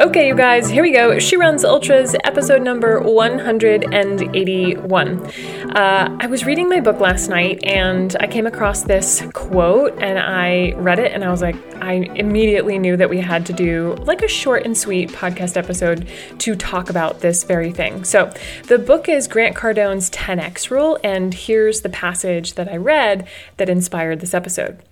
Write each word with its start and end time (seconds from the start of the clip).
Okay, 0.00 0.28
you 0.28 0.36
guys, 0.36 0.70
here 0.70 0.84
we 0.84 0.92
go. 0.92 1.18
She 1.18 1.36
Runs 1.36 1.64
Ultras, 1.64 2.14
episode 2.22 2.62
number 2.62 3.00
181. 3.00 5.26
Uh, 5.74 6.16
I 6.20 6.26
was 6.28 6.44
reading 6.44 6.68
my 6.68 6.78
book 6.78 7.00
last 7.00 7.28
night 7.28 7.58
and 7.64 8.16
I 8.20 8.28
came 8.28 8.46
across 8.46 8.82
this 8.82 9.24
quote 9.32 10.00
and 10.00 10.16
I 10.16 10.74
read 10.76 11.00
it 11.00 11.10
and 11.10 11.24
I 11.24 11.32
was 11.32 11.42
like, 11.42 11.56
I 11.82 11.92
immediately 12.14 12.78
knew 12.78 12.96
that 12.96 13.10
we 13.10 13.20
had 13.20 13.46
to 13.46 13.52
do 13.52 13.94
like 14.00 14.22
a 14.22 14.28
short 14.28 14.64
and 14.64 14.76
sweet 14.76 15.10
podcast 15.10 15.56
episode 15.56 16.08
to 16.38 16.54
talk 16.54 16.90
about 16.90 17.20
this 17.20 17.44
very 17.44 17.72
thing. 17.72 18.04
So, 18.04 18.32
the 18.66 18.78
book 18.78 19.08
is 19.08 19.28
Grant 19.28 19.56
Cardone's 19.56 20.10
10x 20.10 20.70
rule, 20.70 20.98
and 21.02 21.32
here's 21.32 21.80
the 21.80 21.88
passage 21.88 22.54
that 22.54 22.68
I 22.68 22.76
read 22.76 23.26
that 23.56 23.68
inspired 23.68 24.20
this 24.20 24.34
episode. 24.34 24.82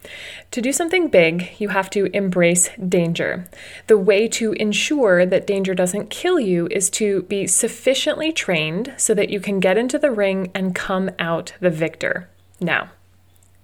To 0.53 0.63
do 0.63 0.73
something 0.73 1.09
big, 1.09 1.51
you 1.59 1.69
have 1.71 1.91
to 1.91 2.07
embrace 2.17 2.71
danger. 2.89 3.49
The 3.87 3.99
way 3.99 4.29
to 4.29 4.53
ensure 4.53 5.27
that 5.27 5.47
danger 5.47 5.75
doesn't 5.75 6.11
kill 6.11 6.41
you 6.41 6.69
is 6.71 6.91
to 6.91 7.23
be 7.23 7.47
sufficiently 7.47 8.33
trained 8.33 8.95
so 8.97 9.15
that 9.15 9.31
you 9.31 9.41
can 9.41 9.61
get 9.61 9.79
into 9.79 9.99
the 9.99 10.11
ring 10.11 10.51
and 10.55 10.75
come 10.75 11.11
out 11.19 11.53
the 11.61 11.71
victor. 11.71 12.29
Now, 12.61 12.91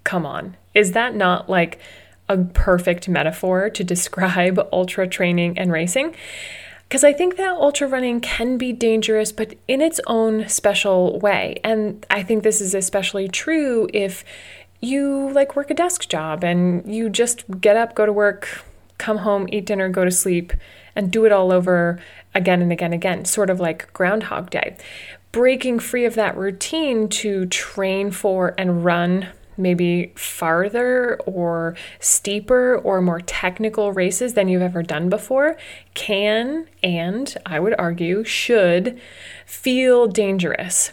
come 0.04 0.26
on. 0.26 0.56
Is 0.74 0.92
that 0.92 1.14
not 1.14 1.48
like 1.48 1.78
a 2.32 2.44
perfect 2.44 3.08
metaphor 3.08 3.70
to 3.70 3.84
describe 3.84 4.58
ultra 4.72 5.06
training 5.06 5.58
and 5.58 5.70
racing? 5.72 6.14
Because 6.88 7.04
I 7.04 7.12
think 7.14 7.36
that 7.36 7.54
ultra 7.54 7.88
running 7.88 8.20
can 8.20 8.58
be 8.58 8.72
dangerous, 8.72 9.32
but 9.32 9.54
in 9.66 9.80
its 9.80 9.98
own 10.06 10.46
special 10.48 11.18
way. 11.20 11.58
And 11.64 12.04
I 12.10 12.22
think 12.22 12.42
this 12.42 12.60
is 12.60 12.74
especially 12.74 13.28
true 13.28 13.88
if 13.94 14.24
you 14.80 15.30
like 15.30 15.56
work 15.56 15.70
a 15.70 15.74
desk 15.74 16.08
job 16.08 16.44
and 16.44 16.92
you 16.92 17.08
just 17.08 17.44
get 17.60 17.76
up, 17.76 17.94
go 17.94 18.04
to 18.04 18.12
work, 18.12 18.62
come 18.98 19.18
home, 19.18 19.48
eat 19.50 19.64
dinner, 19.64 19.88
go 19.88 20.04
to 20.04 20.10
sleep, 20.10 20.52
and 20.94 21.10
do 21.10 21.24
it 21.24 21.32
all 21.32 21.50
over 21.50 21.98
again 22.34 22.60
and 22.60 22.70
again 22.70 22.92
and 22.92 22.94
again, 22.94 23.24
sort 23.24 23.48
of 23.48 23.58
like 23.58 23.92
Groundhog 23.92 24.50
Day. 24.50 24.76
Breaking 25.30 25.78
free 25.78 26.04
of 26.04 26.14
that 26.16 26.36
routine 26.36 27.08
to 27.08 27.46
train 27.46 28.10
for 28.10 28.54
and 28.58 28.84
run 28.84 29.28
maybe 29.56 30.12
farther 30.14 31.16
or 31.26 31.76
steeper 32.00 32.76
or 32.76 33.00
more 33.00 33.20
technical 33.20 33.92
races 33.92 34.34
than 34.34 34.48
you've 34.48 34.62
ever 34.62 34.82
done 34.82 35.08
before 35.08 35.56
can 35.94 36.66
and 36.82 37.36
I 37.44 37.60
would 37.60 37.74
argue 37.78 38.24
should 38.24 39.00
feel 39.46 40.06
dangerous 40.06 40.92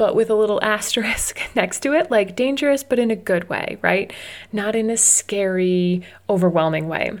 but 0.00 0.16
with 0.16 0.30
a 0.30 0.34
little 0.34 0.58
asterisk 0.64 1.38
next 1.54 1.80
to 1.80 1.92
it, 1.92 2.10
like 2.10 2.34
dangerous, 2.34 2.82
but 2.82 2.98
in 2.98 3.10
a 3.10 3.16
good 3.16 3.50
way, 3.50 3.76
right? 3.82 4.10
Not 4.50 4.74
in 4.74 4.88
a 4.88 4.96
scary, 4.96 6.02
overwhelming 6.26 6.88
way. 6.88 7.18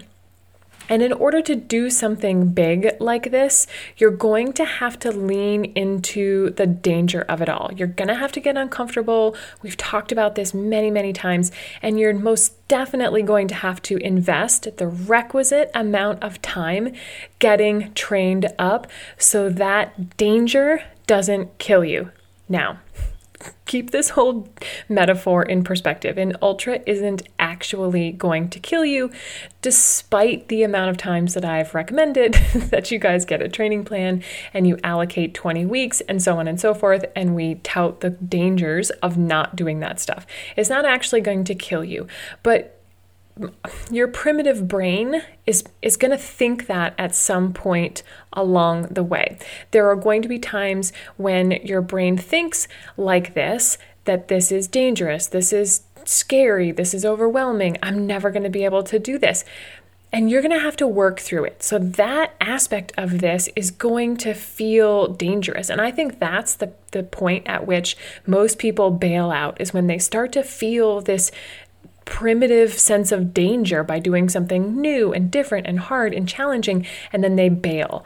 And 0.90 1.02
in 1.02 1.12
order 1.12 1.40
to 1.40 1.54
do 1.54 1.88
something 1.88 2.48
big 2.48 2.96
like 2.98 3.30
this, 3.30 3.68
you're 3.96 4.10
going 4.10 4.52
to 4.54 4.64
have 4.64 4.98
to 4.98 5.12
lean 5.12 5.64
into 5.64 6.50
the 6.50 6.66
danger 6.66 7.22
of 7.22 7.40
it 7.40 7.48
all. 7.48 7.70
You're 7.74 7.86
going 7.86 8.08
to 8.08 8.16
have 8.16 8.32
to 8.32 8.40
get 8.40 8.56
uncomfortable. 8.56 9.36
We've 9.62 9.76
talked 9.76 10.10
about 10.10 10.34
this 10.34 10.52
many, 10.52 10.90
many 10.90 11.12
times. 11.12 11.52
And 11.80 12.00
you're 12.00 12.12
most 12.12 12.66
definitely 12.66 13.22
going 13.22 13.46
to 13.48 13.54
have 13.54 13.80
to 13.82 13.98
invest 13.98 14.76
the 14.76 14.88
requisite 14.88 15.70
amount 15.74 16.22
of 16.24 16.42
time 16.42 16.92
getting 17.38 17.94
trained 17.94 18.52
up 18.58 18.88
so 19.16 19.48
that 19.48 20.16
danger 20.16 20.82
doesn't 21.06 21.56
kill 21.58 21.84
you. 21.84 22.10
Now, 22.48 22.80
keep 23.66 23.90
this 23.90 24.10
whole 24.10 24.48
metaphor 24.88 25.44
in 25.44 25.62
perspective. 25.62 26.18
An 26.18 26.36
ultra 26.42 26.80
isn't 26.86 27.22
actually 27.60 28.10
going 28.12 28.48
to 28.48 28.58
kill 28.58 28.86
you, 28.86 29.10
despite 29.60 30.48
the 30.48 30.62
amount 30.62 30.88
of 30.88 30.96
times 30.96 31.34
that 31.34 31.44
I've 31.44 31.74
recommended 31.74 32.32
that 32.70 32.90
you 32.90 32.98
guys 32.98 33.26
get 33.26 33.42
a 33.42 33.50
training 33.50 33.84
plan 33.84 34.22
and 34.54 34.66
you 34.66 34.78
allocate 34.82 35.34
20 35.34 35.66
weeks 35.66 36.00
and 36.08 36.22
so 36.22 36.38
on 36.38 36.48
and 36.48 36.58
so 36.58 36.72
forth. 36.72 37.04
And 37.14 37.34
we 37.34 37.56
tout 37.56 38.00
the 38.00 38.08
dangers 38.08 38.88
of 39.02 39.18
not 39.18 39.56
doing 39.56 39.80
that 39.80 40.00
stuff. 40.00 40.26
It's 40.56 40.70
not 40.70 40.86
actually 40.86 41.20
going 41.20 41.44
to 41.44 41.54
kill 41.54 41.84
you, 41.84 42.06
but 42.42 42.78
your 43.90 44.08
primitive 44.08 44.66
brain 44.66 45.22
is 45.46 45.64
is 45.80 45.96
going 45.96 46.10
to 46.10 46.18
think 46.18 46.66
that 46.66 46.94
at 46.98 47.14
some 47.14 47.52
point 47.52 48.02
along 48.32 48.82
the 48.84 49.02
way. 49.02 49.38
There 49.70 49.88
are 49.88 49.96
going 49.96 50.22
to 50.22 50.28
be 50.28 50.38
times 50.38 50.92
when 51.16 51.52
your 51.52 51.80
brain 51.80 52.16
thinks 52.16 52.68
like 52.96 53.34
this 53.34 53.78
that 54.04 54.28
this 54.28 54.50
is 54.50 54.66
dangerous, 54.66 55.26
this 55.26 55.52
is 55.52 55.82
scary, 56.10 56.72
this 56.72 56.92
is 56.92 57.04
overwhelming. 57.04 57.76
I'm 57.82 58.06
never 58.06 58.30
going 58.30 58.42
to 58.42 58.50
be 58.50 58.64
able 58.64 58.82
to 58.84 58.98
do 58.98 59.18
this. 59.18 59.44
And 60.12 60.28
you're 60.28 60.42
going 60.42 60.50
to 60.50 60.58
have 60.58 60.76
to 60.78 60.88
work 60.88 61.20
through 61.20 61.44
it. 61.44 61.62
So, 61.62 61.78
that 61.78 62.34
aspect 62.40 62.92
of 62.98 63.20
this 63.20 63.48
is 63.54 63.70
going 63.70 64.16
to 64.18 64.34
feel 64.34 65.06
dangerous. 65.06 65.70
And 65.70 65.80
I 65.80 65.92
think 65.92 66.18
that's 66.18 66.54
the, 66.56 66.72
the 66.90 67.04
point 67.04 67.46
at 67.46 67.64
which 67.64 67.96
most 68.26 68.58
people 68.58 68.90
bail 68.90 69.30
out 69.30 69.60
is 69.60 69.72
when 69.72 69.86
they 69.86 69.98
start 69.98 70.32
to 70.32 70.42
feel 70.42 71.00
this 71.00 71.30
primitive 72.04 72.72
sense 72.72 73.12
of 73.12 73.32
danger 73.32 73.84
by 73.84 74.00
doing 74.00 74.28
something 74.28 74.80
new 74.80 75.12
and 75.12 75.30
different 75.30 75.68
and 75.68 75.78
hard 75.78 76.12
and 76.12 76.28
challenging, 76.28 76.84
and 77.12 77.22
then 77.22 77.36
they 77.36 77.48
bail. 77.48 78.04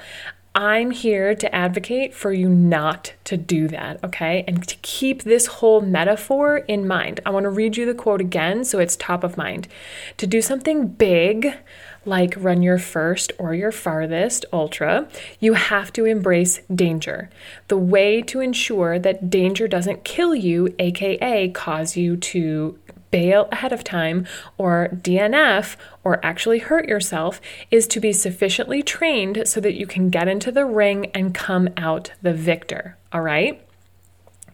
I'm 0.57 0.93
here 0.93 1.35
to 1.35 1.53
advocate 1.53 2.15
for 2.15 2.33
you 2.33 2.49
not 2.49 3.15
to 3.25 3.37
do 3.37 3.67
that, 3.69 4.03
okay? 4.05 4.45
And 4.47 4.67
to 4.69 4.77
keep 4.83 5.25
this 5.25 5.47
whole 5.47 5.81
metaphor 5.81 6.59
in 6.59 6.87
mind. 6.87 7.19
I 7.27 7.31
want 7.31 7.43
to 7.43 7.51
read 7.51 7.77
you 7.77 7.87
the 7.87 7.95
quote 7.95 8.21
again 8.21 8.65
so 8.65 8.79
it's 8.79 8.95
top 8.95 9.25
of 9.25 9.37
mind. 9.37 9.67
To 10.19 10.29
do 10.29 10.41
something 10.41 10.87
big, 10.87 11.55
like 12.05 12.35
run 12.37 12.63
your 12.63 12.79
first 12.79 13.33
or 13.37 13.53
your 13.53 13.73
farthest 13.73 14.45
ultra, 14.53 15.09
you 15.41 15.55
have 15.55 15.93
to 15.95 16.05
embrace 16.05 16.61
danger. 16.73 17.31
The 17.67 17.79
way 17.79 18.23
to 18.23 18.39
ensure 18.39 19.01
that 19.01 19.31
danger 19.31 19.67
doesn't 19.67 20.05
kill 20.05 20.37
you, 20.37 20.73
aka 20.79 21.49
cause 21.49 21.97
you 21.97 22.17
to 22.17 22.79
bail 23.15 23.47
ahead 23.53 23.73
of 23.73 23.85
time 23.85 24.27
or 24.59 24.89
DNF 24.93 25.77
or 26.03 26.19
actually 26.27 26.59
hurt 26.59 26.89
yourself 26.89 27.41
is 27.71 27.87
to 27.87 28.01
be 28.01 28.13
sufficiently 28.13 28.83
trained 28.83 29.47
so 29.47 29.61
that 29.61 29.75
you 29.75 29.87
can 29.87 30.11
get 30.11 30.27
into 30.27 30.51
the 30.51 30.67
ring 30.67 31.07
and 31.15 31.33
come 31.33 31.69
out 31.77 32.11
the 32.23 32.35
victor. 32.35 32.97
All 33.13 33.21
right? 33.21 33.65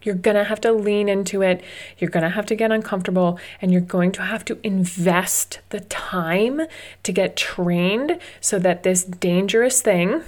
You're 0.02 0.14
to 0.36 0.44
have 0.44 0.60
to 0.60 0.72
lean 0.72 1.08
into 1.08 1.40
it. 1.40 1.64
You're 1.96 2.10
to 2.22 2.28
have 2.28 2.44
to 2.46 2.54
get 2.54 2.70
uncomfortable 2.70 3.38
and 3.62 3.72
you're 3.72 3.80
going 3.80 4.12
to 4.12 4.22
have 4.24 4.44
to 4.44 4.58
invest 4.62 5.60
the 5.70 5.80
time 5.80 6.60
to 7.02 7.12
get 7.12 7.38
trained 7.38 8.18
so 8.42 8.58
that 8.58 8.82
this 8.82 9.04
dangerous 9.04 9.80
thing, 9.80 10.22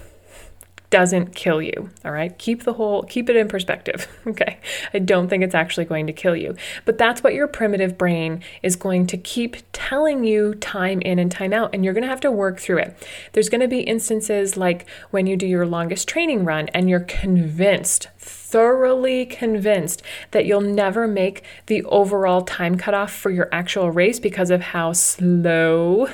doesn't 0.93 1.35
kill 1.35 1.63
you. 1.63 1.91
All 2.05 2.13
right. 2.13 2.39
Keep 2.39 2.65
the 2.65 2.75
whole, 2.75 3.03
keep 3.05 3.31
it 3.31 3.35
in 3.35 3.49
perspective. 3.49 4.07
Okay. 4.25 4.59
I 4.95 4.99
don't 5.01 5.29
think 5.29 5.43
it's 5.43 5.55
actually 5.55 5.85
going 5.85 6.07
to 6.07 6.13
kill 6.13 6.37
you. 6.37 6.55
But 6.85 6.97
that's 6.97 7.23
what 7.23 7.35
your 7.35 7.49
primitive 7.49 7.99
brain 7.99 8.43
is 8.63 8.77
going 8.77 9.07
to 9.09 9.17
keep 9.17 9.57
telling 9.73 10.25
you 10.25 10.55
time 10.55 11.01
in 11.01 11.19
and 11.19 11.31
time 11.31 11.53
out. 11.53 11.75
And 11.75 11.85
you're 11.85 11.93
going 11.93 12.05
to 12.05 12.09
have 12.09 12.21
to 12.21 12.31
work 12.31 12.61
through 12.61 12.79
it. 12.79 12.97
There's 13.33 13.49
going 13.49 13.61
to 13.61 13.69
be 13.69 13.81
instances 13.81 14.57
like 14.57 14.87
when 15.11 15.27
you 15.27 15.37
do 15.37 15.47
your 15.47 15.67
longest 15.67 16.09
training 16.09 16.45
run 16.45 16.69
and 16.69 16.89
you're 16.89 17.01
convinced 17.01 18.09
thoroughly 18.23 19.25
convinced 19.25 20.03
that 20.31 20.45
you'll 20.45 20.61
never 20.61 21.09
make 21.09 21.43
the 21.67 21.83
overall 21.85 22.43
time 22.43 22.77
cutoff 22.77 23.11
for 23.11 23.31
your 23.31 23.49
actual 23.51 23.91
race 23.91 24.21
because 24.21 24.51
of 24.51 24.61
how 24.61 24.93
slow 24.93 26.07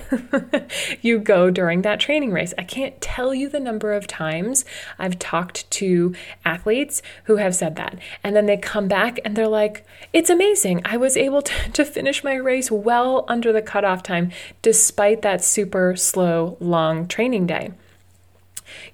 you 1.02 1.18
go 1.18 1.50
during 1.50 1.82
that 1.82 1.98
training 1.98 2.30
race. 2.30 2.54
I 2.56 2.62
can't 2.62 3.00
tell 3.00 3.34
you 3.34 3.48
the 3.48 3.60
number 3.60 3.92
of 3.92 4.06
times 4.06 4.64
I've 4.98 5.18
talked 5.18 5.68
to 5.72 6.14
athletes 6.44 7.02
who 7.24 7.36
have 7.36 7.56
said 7.56 7.74
that. 7.76 7.98
And 8.22 8.36
then 8.36 8.46
they 8.46 8.56
come 8.56 8.86
back 8.86 9.18
and 9.24 9.34
they're 9.34 9.48
like, 9.48 9.84
it's 10.12 10.30
amazing. 10.30 10.80
I 10.84 10.96
was 10.96 11.16
able 11.16 11.42
to, 11.42 11.70
to 11.72 11.84
finish 11.84 12.22
my 12.22 12.34
race 12.34 12.70
well 12.70 13.24
under 13.28 13.52
the 13.52 13.62
cutoff 13.62 14.02
time 14.02 14.30
despite 14.62 15.22
that 15.22 15.44
super 15.44 15.96
slow, 15.96 16.56
long 16.60 17.08
training 17.08 17.46
day. 17.48 17.72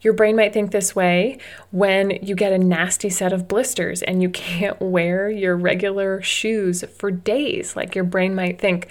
Your 0.00 0.12
brain 0.12 0.36
might 0.36 0.52
think 0.52 0.70
this 0.70 0.94
way 0.94 1.38
when 1.70 2.10
you 2.22 2.34
get 2.34 2.52
a 2.52 2.58
nasty 2.58 3.10
set 3.10 3.32
of 3.32 3.48
blisters 3.48 4.02
and 4.02 4.22
you 4.22 4.28
can't 4.44 4.80
wear 4.80 5.30
your 5.30 5.56
regular 5.56 6.22
shoes 6.22 6.84
for 6.96 7.10
days. 7.10 7.76
Like 7.76 7.94
your 7.94 8.04
brain 8.04 8.34
might 8.34 8.60
think, 8.60 8.88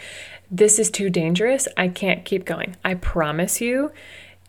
this 0.51 0.77
is 0.77 0.91
too 0.91 1.09
dangerous. 1.09 1.67
I 1.77 1.87
can't 1.87 2.25
keep 2.25 2.45
going. 2.45 2.75
I 2.85 2.93
promise 2.93 3.59
you, 3.59 3.91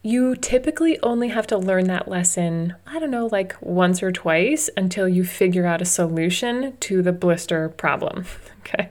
you 0.03 0.37
typically 0.37 1.01
only 1.03 1.29
have 1.29 1.47
to 1.47 1.57
learn 1.57 1.87
that 1.87 2.09
lesson, 2.09 2.75
I 2.87 2.99
don't 2.99 3.11
know, 3.11 3.27
like 3.33 3.57
once 3.63 4.03
or 4.03 4.13
twice 4.13 4.69
until 4.77 5.09
you 5.09 5.25
figure 5.25 5.65
out 5.65 5.81
a 5.81 5.87
solution 5.87 6.77
to 6.81 7.01
the 7.01 7.13
blister 7.13 7.71
problem. 7.71 8.27
okay. 8.65 8.91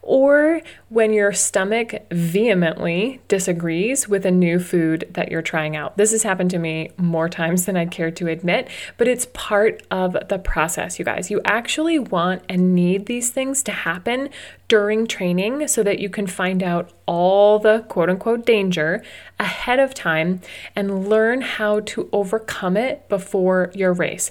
Or 0.00 0.60
when 0.88 1.12
your 1.12 1.32
stomach 1.32 1.94
vehemently 2.10 3.20
disagrees 3.28 4.08
with 4.08 4.26
a 4.26 4.30
new 4.30 4.58
food 4.58 5.08
that 5.10 5.30
you're 5.30 5.42
trying 5.42 5.76
out. 5.76 5.96
This 5.96 6.10
has 6.10 6.24
happened 6.24 6.50
to 6.50 6.58
me 6.58 6.90
more 6.96 7.28
times 7.28 7.66
than 7.66 7.76
I'd 7.76 7.90
care 7.90 8.10
to 8.10 8.28
admit, 8.28 8.68
but 8.98 9.06
it's 9.06 9.26
part 9.32 9.82
of 9.90 10.16
the 10.28 10.38
process, 10.38 10.98
you 10.98 11.04
guys. 11.04 11.30
You 11.30 11.40
actually 11.44 11.98
want 11.98 12.42
and 12.48 12.74
need 12.74 13.06
these 13.06 13.30
things 13.30 13.62
to 13.64 13.72
happen 13.72 14.30
during 14.66 15.06
training 15.06 15.68
so 15.68 15.82
that 15.82 15.98
you 15.98 16.08
can 16.08 16.26
find 16.26 16.62
out 16.62 16.90
all 17.06 17.58
the 17.58 17.84
quote 17.88 18.08
unquote 18.08 18.46
danger 18.46 19.02
ahead 19.38 19.78
of 19.78 19.94
time 19.94 20.40
and 20.74 21.08
learn 21.08 21.42
how 21.42 21.80
to 21.80 22.08
overcome 22.12 22.76
it 22.76 23.08
before 23.08 23.70
your 23.74 23.92
race. 23.92 24.30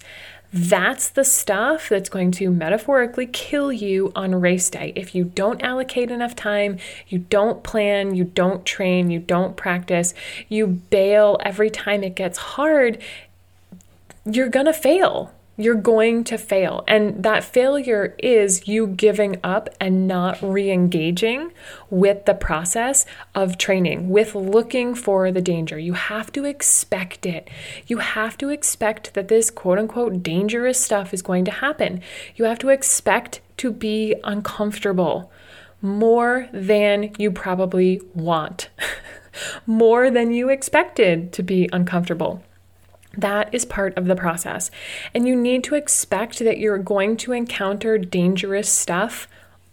That's 0.53 1.07
the 1.07 1.24
stuff 1.24 1.88
that's 1.88 2.09
going 2.09 2.31
to 2.31 2.51
metaphorically 2.51 3.25
kill 3.25 3.71
you 3.71 4.12
on 4.15 4.36
race 4.36 4.69
day. 4.69 4.92
If 4.98 5.15
you 5.15 5.24
don't 5.24 5.62
allocate 5.62 6.12
enough 6.12 6.36
time, 6.36 6.77
you 7.07 7.19
don't 7.19 7.63
plan, 7.63 8.15
you 8.15 8.25
don't 8.25 8.65
train, 8.65 9.09
you 9.12 9.19
don't 9.19 9.56
practice, 9.56 10.13
you 10.50 10.68
bail 10.68 11.38
every 11.42 11.69
time 11.69 12.03
it 12.03 12.15
gets 12.15 12.38
hard, 12.38 13.01
you're 14.25 14.50
going 14.50 14.65
to 14.65 14.74
fail 14.74 15.31
you're 15.57 15.75
going 15.75 16.24
to 16.24 16.38
fail. 16.38 16.83
And 16.88 17.24
that 17.24 17.44
failure 17.44 18.15
is 18.19 18.68
you 18.68 18.88
giving 18.88 19.38
up 19.44 19.69
and 19.80 20.07
not 20.07 20.42
re 20.42 20.71
engaging 20.71 21.51
with 21.89 22.25
the 22.25 22.33
process 22.33 23.06
of 23.36 23.57
training, 23.57 24.09
with 24.09 24.33
looking 24.33 24.95
for 24.95 25.31
the 25.31 25.42
danger. 25.42 25.77
You 25.77 25.94
have 25.94 26.31
to 26.33 26.45
expect 26.45 27.25
it. 27.25 27.50
You 27.88 27.98
have 27.98 28.38
to 28.39 28.50
expect 28.50 29.13
that 29.13 29.27
this 29.27 29.51
quote 29.51 29.77
unquote 29.77 30.24
dangerous 30.24 30.80
stuff 30.80 31.13
is 31.13 31.21
going 31.21 31.45
to 31.45 31.51
happen. 31.51 32.01
You 32.36 32.45
have 32.45 32.59
to 32.59 32.69
expect 32.69 33.42
to 33.57 33.71
be 33.71 34.15
uncomfortable 34.24 35.31
more 35.81 36.47
than 36.54 37.12
you 37.18 37.31
probably 37.31 38.01
want, 38.13 38.69
more 39.65 40.09
than 40.12 40.31
you 40.31 40.50
expected 40.50 41.33
to 41.33 41.44
be 41.44 41.68
uncomfortable. 41.74 42.44
That 43.17 43.53
is 43.53 43.65
part 43.65 43.97
of 43.97 44.05
the 44.05 44.15
process. 44.15 44.71
And 45.13 45.27
you 45.27 45.35
need 45.35 45.63
to 45.65 45.75
expect 45.75 46.39
that 46.39 46.57
you're 46.57 46.77
going 46.77 47.17
to 47.17 47.33
encounter 47.33 47.97
dangerous 47.97 48.71
stuff 48.71 49.27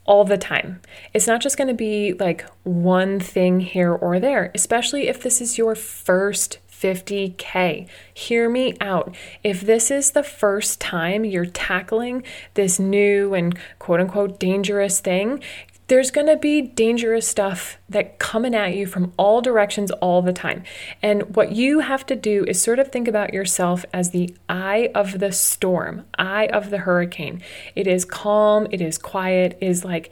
all 0.05 0.25
the 0.25 0.38
time. 0.38 0.81
It's 1.12 1.26
not 1.26 1.40
just 1.40 1.58
going 1.58 1.69
to 1.69 1.75
be 1.75 2.14
like 2.14 2.44
one 2.64 3.20
thing 3.20 3.61
here 3.61 3.93
or 3.93 4.19
there, 4.19 4.50
especially 4.55 5.06
if 5.06 5.23
this 5.23 5.40
is 5.40 5.58
your 5.58 5.75
first 5.75 6.58
50K. 6.70 7.87
Hear 8.14 8.49
me 8.49 8.75
out. 8.81 9.14
If 9.44 9.61
this 9.61 9.90
is 9.90 10.12
the 10.12 10.23
first 10.23 10.81
time 10.81 11.25
you're 11.25 11.46
tackling 11.46 12.23
this 12.55 12.79
new 12.79 13.35
and 13.35 13.58
quote 13.79 14.00
unquote 14.00 14.38
dangerous 14.38 15.00
thing, 15.00 15.43
there's 15.88 16.11
going 16.11 16.26
to 16.26 16.37
be 16.37 16.61
dangerous 16.61 17.26
stuff 17.26 17.79
that 17.88 18.19
coming 18.19 18.55
at 18.55 18.76
you 18.76 18.87
from 18.87 19.12
all 19.17 19.40
directions 19.40 19.90
all 19.90 20.20
the 20.23 20.32
time. 20.32 20.62
And 21.02 21.35
what 21.35 21.52
you 21.52 21.81
have 21.81 22.05
to 22.06 22.17
do 22.17 22.44
is 22.46 22.62
sort 22.62 22.79
of 22.79 22.88
think 22.88 23.08
about 23.08 23.32
yourself 23.32 23.85
as 23.93 24.11
the 24.11 24.35
eye 24.49 24.90
of 24.94 25.19
the 25.19 25.32
storm, 25.32 26.05
eye 26.19 26.46
of 26.46 26.70
the 26.70 26.79
hurricane. 26.79 27.43
It 27.75 27.87
is 27.87 28.05
calm, 28.05 28.69
it 28.70 28.82
is 28.82 28.99
quiet, 28.99 29.56
it 29.61 29.67
is 29.67 29.85
like 29.85 30.11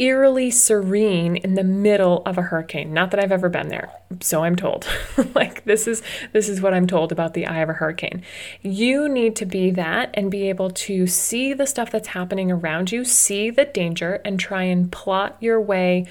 eerily 0.00 0.50
serene 0.50 1.36
in 1.36 1.54
the 1.54 1.62
middle 1.62 2.22
of 2.24 2.38
a 2.38 2.42
hurricane. 2.42 2.92
Not 2.92 3.10
that 3.10 3.20
I've 3.20 3.30
ever 3.30 3.50
been 3.50 3.68
there, 3.68 3.92
so 4.20 4.42
I'm 4.42 4.56
told. 4.56 4.88
like 5.34 5.64
this 5.66 5.86
is 5.86 6.02
this 6.32 6.48
is 6.48 6.60
what 6.60 6.72
I'm 6.72 6.86
told 6.86 7.12
about 7.12 7.34
the 7.34 7.46
eye 7.46 7.58
of 7.58 7.68
a 7.68 7.74
hurricane. 7.74 8.22
You 8.62 9.08
need 9.08 9.36
to 9.36 9.46
be 9.46 9.70
that 9.72 10.10
and 10.14 10.30
be 10.30 10.48
able 10.48 10.70
to 10.70 11.06
see 11.06 11.52
the 11.52 11.66
stuff 11.66 11.90
that's 11.90 12.08
happening 12.08 12.50
around 12.50 12.90
you, 12.90 13.04
see 13.04 13.50
the 13.50 13.66
danger 13.66 14.20
and 14.24 14.40
try 14.40 14.62
and 14.62 14.90
plot 14.90 15.36
your 15.40 15.60
way 15.60 16.06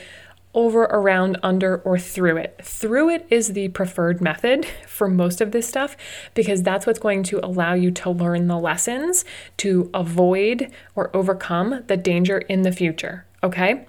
over, 0.54 0.84
around, 0.86 1.38
under, 1.44 1.78
or 1.78 2.00
through 2.00 2.38
it. 2.38 2.60
Through 2.64 3.10
it 3.10 3.28
is 3.30 3.54
the 3.54 3.68
preferred 3.70 4.20
method 4.20 4.66
for 4.88 5.08
most 5.08 5.42
of 5.42 5.52
this 5.52 5.68
stuff 5.68 5.96
because 6.34 6.64
that's 6.64 6.88
what's 6.88 6.98
going 6.98 7.22
to 7.24 7.40
allow 7.46 7.74
you 7.74 7.92
to 7.92 8.10
learn 8.10 8.48
the 8.48 8.58
lessons 8.58 9.26
to 9.58 9.92
avoid 9.94 10.72
or 10.96 11.16
overcome 11.16 11.84
the 11.86 11.98
danger 11.98 12.40
in 12.40 12.64
the 12.64 12.72
future 12.72 13.26
okay? 13.44 13.86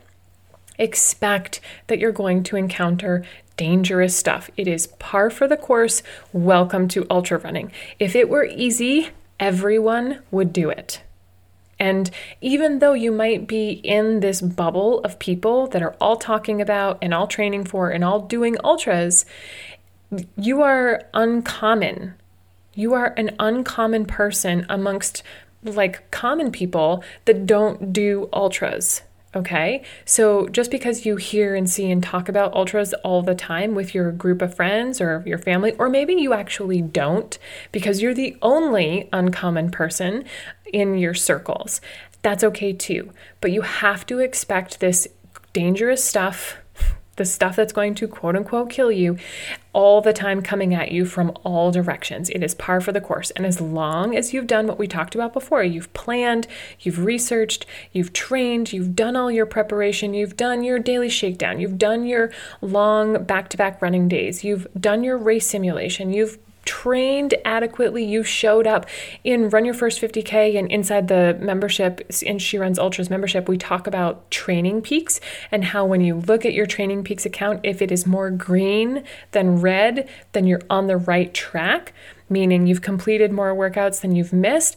Expect 0.79 1.61
that 1.89 1.99
you're 1.99 2.13
going 2.13 2.43
to 2.45 2.57
encounter 2.57 3.25
dangerous 3.57 4.17
stuff. 4.17 4.51
It 4.57 4.67
is 4.67 4.87
par 4.87 5.29
for 5.29 5.47
the 5.47 5.57
course. 5.57 6.03
Welcome 6.33 6.89
to 6.89 7.07
ultra 7.11 7.39
running. 7.39 7.71
If 7.99 8.17
it 8.17 8.29
were 8.29 8.45
easy, 8.45 9.11
everyone 9.39 10.23
would 10.31 10.53
do 10.53 10.71
it. 10.71 11.03
And 11.79 12.11
even 12.43 12.79
though 12.79 12.93
you 12.93 13.11
might 13.11 13.47
be 13.47 13.71
in 13.71 14.21
this 14.21 14.43
bubble 14.43 15.01
of 15.01 15.19
people 15.19 15.67
that 15.69 15.83
are 15.83 15.97
all 16.01 16.17
talking 16.17 16.61
about 16.61 16.99
and 17.01 17.15
all 17.15 17.27
training 17.27 17.65
for 17.65 17.91
and 17.91 18.05
all 18.05 18.21
doing 18.21 18.57
ultras, 18.63 19.25
you 20.37 20.61
are 20.63 21.03
uncommon. 21.15 22.15
You 22.75 22.93
are 22.95 23.15
an 23.17 23.35
uncommon 23.39 24.05
person 24.05 24.67
amongst 24.69 25.23
like 25.63 26.11
common 26.11 26.53
people 26.53 27.03
that 27.25 27.47
don't 27.47 27.93
do 27.93 28.29
ultras. 28.33 29.03
Okay, 29.33 29.85
so 30.05 30.49
just 30.49 30.73
because 30.73 31.07
you 31.07 31.15
hear 31.15 31.55
and 31.55 31.71
see 31.71 31.89
and 31.89 32.03
talk 32.03 32.29
about 32.29 32.53
ultras 32.53 32.93
all 33.05 33.23
the 33.23 33.37
time 33.37 33.77
with 33.77 33.95
your 33.95 34.11
group 34.11 34.43
of 34.43 34.57
friends 34.57 35.01
or 35.01 35.23
your 35.25 35.39
family, 35.39 35.71
or 35.79 35.89
maybe 35.89 36.15
you 36.15 36.33
actually 36.33 36.83
don't 36.83 37.39
because 37.71 38.03
you're 38.03 38.13
the 38.13 38.37
only 38.43 39.09
uncommon 39.13 39.71
person 39.71 40.25
in 40.73 40.99
your 40.99 41.15
circles, 41.15 41.81
that's 42.23 42.43
okay 42.43 42.73
too. 42.73 43.13
But 43.41 43.53
you 43.53 43.63
have 43.63 44.05
to 44.07 44.19
expect 44.19 44.81
this 44.81 45.07
dangerous 45.53 46.03
stuff 46.03 46.57
the 47.21 47.27
stuff 47.27 47.55
that's 47.55 47.75
going 47.75 47.95
to 47.95 48.09
quote 48.09 48.35
unquote 48.35 48.71
kill 48.71 48.91
you 48.91 49.19
all 49.75 50.01
the 50.01 50.15
time 50.15 50.41
coming 50.41 50.75
at 50.75 50.91
you 50.91 51.05
from 51.05 51.37
all 51.45 51.71
directions. 51.71 52.31
It 52.31 52.43
is 52.43 52.55
par 52.55 52.81
for 52.81 52.93
the 52.93 53.01
course. 53.01 53.31
And 53.33 53.45
as 53.45 53.61
long 53.61 54.17
as 54.17 54.33
you've 54.33 54.47
done 54.47 54.67
what 54.67 54.79
we 54.79 54.89
talked 54.89 55.15
about 55.15 55.35
before, 55.35 55.63
you've 55.63 55.93
planned, 55.93 56.47
you've 56.81 57.05
researched, 57.05 57.67
you've 57.93 58.15
trained, 58.15 58.73
you've 58.73 58.97
done 58.97 59.17
all 59.17 59.31
your 59.31 59.45
preparation, 59.45 60.15
you've 60.15 60.35
done 60.35 60.65
your 60.65 60.79
daily 60.79 61.11
shakedown, 61.11 61.61
you've 61.61 61.77
done 61.77 62.07
your 62.07 62.33
long 62.63 63.23
back 63.25 63.51
to 63.51 63.59
back 63.59 63.83
running 63.83 64.09
days, 64.09 64.43
you've 64.43 64.67
done 64.81 65.05
your 65.05 65.19
race 65.19 65.47
simulation, 65.47 66.15
you've 66.15 66.39
trained 66.65 67.35
adequately, 67.45 68.05
you 68.05 68.23
showed 68.23 68.67
up 68.67 68.87
in 69.25 69.49
Run 69.49 69.65
Your 69.65 69.75
First 69.75 70.01
50K 70.01 70.59
and 70.59 70.71
inside 70.71 71.09
the 71.09 71.37
membership, 71.41 72.11
in 72.23 72.39
She 72.39 72.59
Runs 72.59 72.79
Ultras 72.79 73.11
membership, 73.11 73.49
we 73.49 73.59
talk 73.59 73.87
about 73.87 74.31
TrainingPeaks 74.31 75.21
and 75.51 75.65
how 75.65 75.85
when 75.85 76.01
you 76.01 76.17
look 76.17 76.45
at 76.45 76.55
your 76.55 76.67
TrainingPeaks 76.67 77.27
account, 77.27 77.61
if 77.63 77.83
it 77.83 77.91
is 77.91 78.07
more 78.07 78.31
green 78.31 79.05
than 79.33 79.61
red, 79.61 80.09
then 80.33 80.47
you're 80.47 80.63
on 80.69 80.87
the 80.87 80.97
right 80.97 81.33
track, 81.33 81.93
meaning 82.29 82.67
you've 82.67 82.83
completed 82.83 83.33
more 83.33 83.55
workouts 83.55 84.01
than 84.01 84.15
you've 84.15 84.33
missed. 84.33 84.77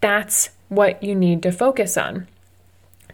That's 0.00 0.50
what 0.68 1.02
you 1.02 1.14
need 1.14 1.42
to 1.42 1.52
focus 1.52 1.96
on 1.96 2.26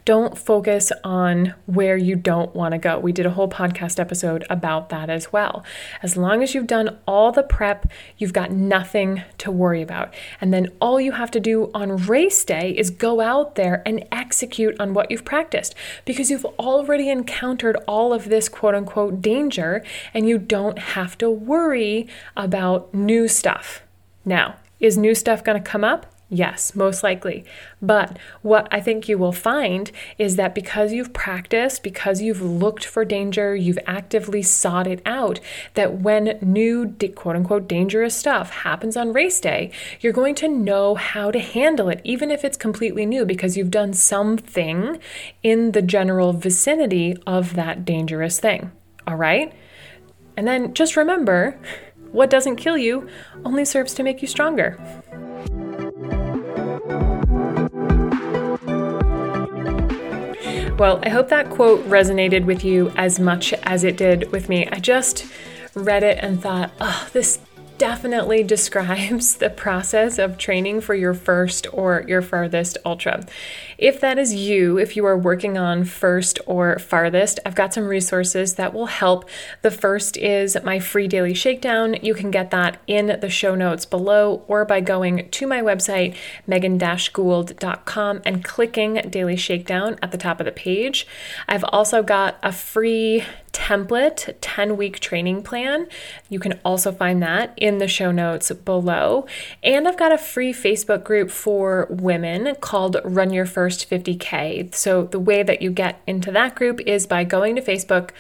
don't 0.05 0.37
focus 0.37 0.93
on 1.05 1.55
where 1.67 1.97
you 1.97 2.17
don't 2.17 2.55
want 2.55 2.73
to 2.73 2.79
go. 2.79 2.99
We 2.99 3.13
did 3.13 3.27
a 3.27 3.31
whole 3.31 3.49
podcast 3.49 3.99
episode 3.99 4.45
about 4.51 4.89
that 4.89 5.11
as 5.11 5.33
well. 5.33 5.65
As 6.03 6.17
long 6.17 6.43
as 6.43 6.55
you've 6.55 6.67
done 6.67 6.99
all 7.07 7.33
the 7.33 7.43
prep, 7.43 7.91
you've 8.19 8.33
got 8.33 8.51
nothing 8.51 9.23
to 9.39 9.51
worry 9.51 9.83
about. 9.83 10.13
And 10.41 10.53
then 10.53 10.69
all 10.81 11.01
you 11.01 11.13
have 11.13 11.31
to 11.33 11.41
do 11.41 11.71
on 11.75 11.97
race 11.97 12.45
day 12.45 12.71
is 12.71 12.91
go 12.91 13.21
out 13.21 13.55
there 13.55 13.83
and 13.87 14.07
execute 14.13 14.79
on 14.81 14.95
what 14.95 15.11
you've 15.11 15.25
practiced 15.25 15.75
because 16.05 16.31
you've 16.31 16.47
already 16.59 17.09
encountered 17.09 17.77
all 17.87 18.13
of 18.13 18.29
this 18.29 18.49
quote 18.49 18.75
unquote 18.75 19.21
danger 19.21 19.85
and 20.15 20.29
you 20.29 20.39
don't 20.39 20.79
have 20.79 21.17
to 21.19 21.31
worry 21.31 22.09
about 22.37 22.93
new 22.95 23.29
stuff. 23.29 23.83
Now, 24.25 24.57
is 24.79 24.97
new 24.97 25.15
stuff 25.15 25.45
going 25.45 25.63
to 25.63 25.71
come 25.71 25.85
up? 25.85 26.07
Yes, 26.33 26.77
most 26.77 27.03
likely. 27.03 27.45
But 27.83 28.17
what 28.43 28.69
I 28.71 28.81
think 28.81 29.09
you 29.09 29.19
will 29.19 29.33
find 29.33 29.91
is 30.17 30.37
that 30.37 30.55
because 30.55 30.93
you've 30.93 31.13
practiced, 31.13 31.83
because 31.83 32.23
you've 32.23 32.41
looked 32.41 32.85
for 32.85 33.05
danger, 33.05 33.57
you've 33.57 33.81
actively 33.85 34.41
sought 34.41 34.87
it 34.87 35.03
out, 35.05 35.41
that 35.75 35.99
when 35.99 36.39
new 36.41 36.95
quote 37.17 37.35
unquote 37.35 37.67
dangerous 37.67 38.15
stuff 38.15 38.51
happens 38.51 38.97
on 38.97 39.13
race 39.13 39.41
day, 39.41 39.73
you're 40.01 40.13
going 40.13 40.37
to 40.37 40.47
know 40.47 40.95
how 40.95 41.33
to 41.33 41.41
handle 41.41 41.89
it, 41.89 42.01
even 42.05 42.31
if 42.31 42.45
it's 42.45 42.57
completely 42.57 43.05
new, 43.05 43.25
because 43.25 43.57
you've 43.57 43.73
done 43.73 43.93
something 43.93 45.01
in 45.43 45.73
the 45.73 45.83
general 45.83 46.33
vicinity 46.33 47.17
of 47.27 47.57
that 47.57 47.85
dangerous 47.85 48.39
thing. 48.39 48.71
All 49.05 49.17
right? 49.17 49.53
And 50.37 50.47
then 50.47 50.75
just 50.75 50.97
remember 50.97 51.59
what 52.13 52.31
doesn't 52.31 52.57
kill 52.57 52.79
you 52.79 53.09
only 53.45 53.65
serves 53.65 53.95
to 53.95 54.05
make 54.05 54.23
you 54.23 54.29
stronger. 54.29 54.79
Well, 60.81 60.99
I 61.03 61.11
hope 61.11 61.29
that 61.29 61.51
quote 61.51 61.87
resonated 61.91 62.47
with 62.47 62.65
you 62.65 62.91
as 62.97 63.21
much 63.21 63.53
as 63.65 63.85
it 63.85 63.99
did 63.99 64.33
with 64.33 64.49
me. 64.49 64.67
I 64.73 64.79
just 64.79 65.27
read 65.75 66.03
it 66.03 66.17
and 66.23 66.41
thought, 66.41 66.73
oh, 66.81 67.07
this 67.13 67.39
definitely 67.81 68.43
describes 68.43 69.37
the 69.37 69.49
process 69.49 70.19
of 70.19 70.37
training 70.37 70.83
for 70.83 70.95
your 70.95 71.15
first 71.15 71.67
or 71.73 72.05
your 72.07 72.21
farthest 72.21 72.77
ultra. 72.85 73.25
If 73.79 74.01
that 74.01 74.19
is 74.19 74.35
you, 74.35 74.79
if 74.79 74.97
you 74.97 75.07
are 75.07 75.17
working 75.17 75.57
on 75.57 75.85
first 75.85 76.39
or 76.45 76.79
farthest, 76.79 77.41
I've 77.47 77.55
got 77.55 77.73
some 77.73 77.89
resources 77.89 78.57
that 78.57 78.75
will 78.75 78.85
help. 78.85 79.27
The 79.63 79.71
first 79.71 80.19
is 80.19 80.59
my 80.63 80.79
free 80.79 81.09
daily 81.09 81.33
shakedown. 81.33 81.97
You 82.03 82.13
can 82.13 82.31
get 82.31 82.51
that 82.51 82.77
in 82.87 83.19
the 83.19 83.31
show 83.31 83.55
notes 83.55 83.87
below 83.87 84.45
or 84.47 84.67
by 84.67 84.83
going 84.83 85.31
to 85.31 85.47
my 85.47 85.63
website, 85.63 86.15
megan-gould.com 86.47 88.23
and 88.27 88.45
clicking 88.45 88.95
daily 89.09 89.37
shakedown 89.37 89.99
at 90.03 90.13
the 90.13 90.19
top 90.19 90.39
of 90.39 90.45
the 90.45 90.53
page. 90.53 91.07
I've 91.49 91.65
also 91.65 92.03
got 92.03 92.39
a 92.43 92.53
free 92.53 93.25
template 93.71 94.35
10 94.41 94.77
week 94.77 94.99
training 94.99 95.43
plan. 95.43 95.87
You 96.29 96.41
can 96.41 96.59
also 96.65 96.91
find 96.91 97.23
that 97.23 97.55
in 97.57 97.79
the 97.79 97.87
show 97.87 98.11
notes 98.11 98.51
below. 98.51 99.27
And 99.63 99.87
I've 99.87 99.97
got 99.97 100.13
a 100.13 100.19
free 100.19 100.53
Facebook 100.53 101.05
group 101.05 101.31
for 101.31 101.87
women 101.89 102.57
called 102.57 102.97
Run 103.05 103.33
Your 103.33 103.47
First 103.47 103.89
50K. 103.89 104.75
So 104.75 105.05
the 105.05 105.21
way 105.21 105.45
that 105.45 105.63
you 105.63 105.71
get 105.71 106.01
into 106.07 106.33
that 106.33 106.57
group 106.57 106.81
is 106.81 107.07
by 107.07 107.23
going 107.23 107.55
to 107.55 107.63
Facebook, 107.63 108.11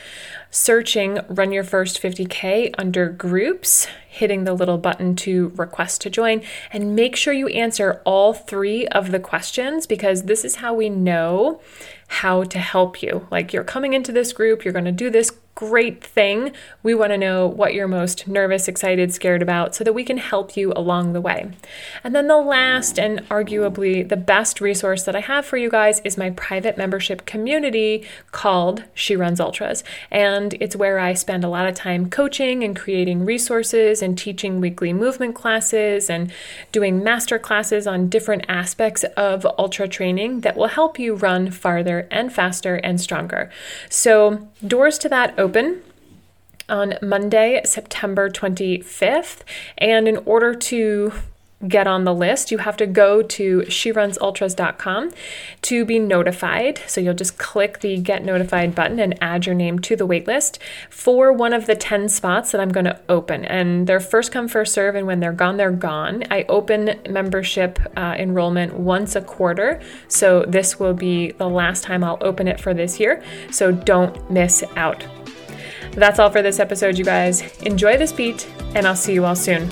searching 0.50 1.20
Run 1.28 1.52
Your 1.52 1.64
First 1.64 2.02
50K 2.02 2.74
under 2.76 3.08
groups, 3.08 3.86
hitting 4.08 4.44
the 4.44 4.54
little 4.54 4.78
button 4.78 5.14
to 5.16 5.48
request 5.56 6.00
to 6.02 6.10
join, 6.10 6.42
and 6.72 6.96
make 6.96 7.16
sure 7.16 7.32
you 7.32 7.48
answer 7.48 8.02
all 8.04 8.34
three 8.34 8.86
of 8.88 9.12
the 9.12 9.20
questions 9.20 9.86
because 9.86 10.24
this 10.24 10.44
is 10.44 10.56
how 10.56 10.74
we 10.74 10.88
know 10.90 11.60
how 12.08 12.42
to 12.44 12.58
help 12.58 13.02
you. 13.02 13.26
Like 13.30 13.52
you're 13.52 13.64
coming 13.64 13.92
into 13.92 14.12
this 14.12 14.32
group, 14.32 14.64
you're 14.64 14.72
going 14.72 14.84
to 14.84 14.92
do 14.92 15.10
this 15.10 15.30
great 15.60 16.02
thing. 16.02 16.52
We 16.82 16.94
want 16.94 17.10
to 17.10 17.18
know 17.18 17.46
what 17.46 17.74
you're 17.74 17.86
most 17.86 18.26
nervous, 18.26 18.66
excited, 18.66 19.12
scared 19.12 19.42
about 19.42 19.74
so 19.74 19.84
that 19.84 19.92
we 19.92 20.04
can 20.04 20.16
help 20.16 20.56
you 20.56 20.72
along 20.74 21.12
the 21.12 21.20
way. 21.20 21.50
And 22.02 22.14
then 22.14 22.28
the 22.28 22.38
last 22.38 22.98
and 22.98 23.18
arguably 23.28 24.08
the 24.08 24.16
best 24.16 24.62
resource 24.62 25.02
that 25.02 25.14
I 25.14 25.20
have 25.20 25.44
for 25.44 25.58
you 25.58 25.68
guys 25.68 26.00
is 26.00 26.16
my 26.16 26.30
private 26.30 26.78
membership 26.78 27.26
community 27.26 28.06
called 28.32 28.84
She 28.94 29.14
Runs 29.16 29.38
Ultras. 29.38 29.84
And 30.10 30.54
it's 30.60 30.76
where 30.76 30.98
I 30.98 31.12
spend 31.12 31.44
a 31.44 31.48
lot 31.48 31.66
of 31.66 31.74
time 31.74 32.08
coaching 32.08 32.64
and 32.64 32.74
creating 32.74 33.26
resources 33.26 34.00
and 34.00 34.16
teaching 34.16 34.62
weekly 34.62 34.94
movement 34.94 35.34
classes 35.34 36.08
and 36.08 36.32
doing 36.72 37.04
master 37.04 37.38
classes 37.38 37.86
on 37.86 38.08
different 38.08 38.46
aspects 38.48 39.04
of 39.14 39.44
ultra 39.58 39.86
training 39.86 40.40
that 40.40 40.56
will 40.56 40.68
help 40.68 40.98
you 40.98 41.16
run 41.16 41.50
farther 41.50 42.08
and 42.10 42.32
faster 42.32 42.76
and 42.76 42.98
stronger. 42.98 43.50
So, 43.90 44.48
doors 44.66 44.96
to 44.98 45.10
that 45.10 45.38
open 45.38 45.49
open 45.50 45.82
on 46.68 46.94
Monday, 47.02 47.60
September 47.64 48.30
25th. 48.30 49.40
And 49.76 50.06
in 50.06 50.18
order 50.18 50.54
to 50.54 51.12
get 51.66 51.88
on 51.88 52.04
the 52.04 52.14
list, 52.14 52.50
you 52.50 52.58
have 52.58 52.76
to 52.76 52.86
go 52.86 53.20
to 53.20 53.60
sherunsultras.com 53.62 55.10
to 55.62 55.84
be 55.84 55.98
notified. 55.98 56.80
So 56.86 57.00
you'll 57.00 57.14
just 57.14 57.36
click 57.36 57.80
the 57.80 57.98
get 57.98 58.24
notified 58.24 58.76
button 58.76 59.00
and 59.00 59.20
add 59.20 59.44
your 59.44 59.56
name 59.56 59.80
to 59.80 59.96
the 59.96 60.06
waitlist 60.06 60.58
for 60.88 61.32
one 61.32 61.52
of 61.52 61.66
the 61.66 61.74
10 61.74 62.08
spots 62.08 62.52
that 62.52 62.60
I'm 62.60 62.70
going 62.70 62.86
to 62.86 62.98
open. 63.08 63.44
And 63.44 63.88
they're 63.88 63.98
first 63.98 64.30
come, 64.30 64.46
first 64.46 64.72
serve. 64.72 64.94
And 64.94 65.06
when 65.08 65.18
they're 65.18 65.32
gone, 65.32 65.56
they're 65.56 65.72
gone. 65.72 66.22
I 66.30 66.44
open 66.48 66.98
membership 67.10 67.80
uh, 67.96 68.14
enrollment 68.16 68.74
once 68.74 69.16
a 69.16 69.20
quarter. 69.20 69.80
So 70.06 70.44
this 70.46 70.78
will 70.78 70.94
be 70.94 71.32
the 71.32 71.48
last 71.48 71.82
time 71.82 72.04
I'll 72.04 72.18
open 72.20 72.46
it 72.46 72.60
for 72.60 72.72
this 72.72 73.00
year. 73.00 73.22
So 73.50 73.72
don't 73.72 74.30
miss 74.30 74.62
out. 74.76 75.04
That's 75.92 76.18
all 76.18 76.30
for 76.30 76.42
this 76.42 76.60
episode, 76.60 76.96
you 76.98 77.04
guys. 77.04 77.42
Enjoy 77.62 77.96
this 77.96 78.12
beat, 78.12 78.48
and 78.74 78.86
I'll 78.86 78.96
see 78.96 79.12
you 79.12 79.24
all 79.24 79.36
soon. 79.36 79.68